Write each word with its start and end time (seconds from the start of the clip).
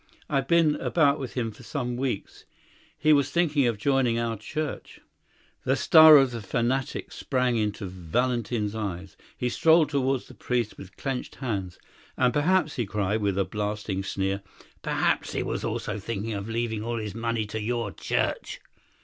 "I've 0.27 0.47
been 0.47 0.77
about 0.77 1.19
with 1.19 1.35
him 1.35 1.51
for 1.51 1.61
some 1.61 1.95
weeks. 1.95 2.45
He 2.97 3.13
was 3.13 3.29
thinking 3.29 3.67
of 3.67 3.77
joining 3.77 4.17
our 4.17 4.35
church." 4.35 4.99
The 5.63 5.75
star 5.75 6.17
of 6.17 6.31
the 6.31 6.41
fanatic 6.41 7.11
sprang 7.11 7.55
into 7.55 7.85
Valentin's 7.85 8.73
eyes; 8.73 9.15
he 9.37 9.47
strode 9.47 9.89
towards 9.89 10.27
the 10.27 10.33
priest 10.33 10.75
with 10.75 10.97
clenched 10.97 11.35
hands. 11.35 11.77
"And, 12.17 12.33
perhaps," 12.33 12.77
he 12.77 12.87
cried, 12.87 13.21
with 13.21 13.37
a 13.37 13.45
blasting 13.45 14.01
sneer, 14.01 14.41
"perhaps 14.81 15.33
he 15.33 15.43
was 15.43 15.63
also 15.63 15.99
thinking 15.99 16.33
of 16.33 16.49
leaving 16.49 16.81
all 16.83 16.97
his 16.97 17.13
money 17.13 17.45
to 17.45 17.61
your 17.61 17.91
church." 17.91 18.59